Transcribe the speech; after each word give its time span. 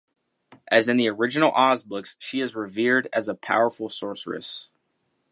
As 0.69 0.89
in 0.89 0.97
the 0.97 1.07
original 1.09 1.51
Oz 1.53 1.83
books, 1.83 2.15
she 2.17 2.39
is 2.39 2.55
revered 2.55 3.07
as 3.13 3.27
a 3.27 3.35
powerful 3.35 3.87
sorceress. 3.87 4.67